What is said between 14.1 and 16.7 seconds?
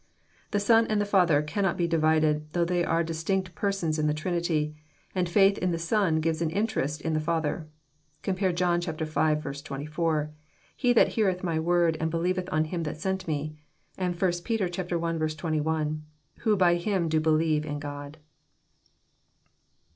1 Peter 1. 21:" Who